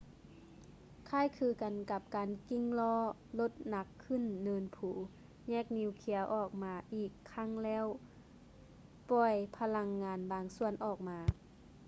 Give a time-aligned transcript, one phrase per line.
[1.09, 2.99] ຄ້າຍຄືກັນກັບການກິ້ງລໍ້
[3.39, 4.89] ລົດໜັກຂຶ້ນເນີນພູ
[5.49, 7.85] ແຍກນີວເຄຍອອກມາອີກຄັ້ງແລ້ວ
[9.11, 11.19] ປ່ອຍພະລັງງານບາງສ່ວນອອກມາ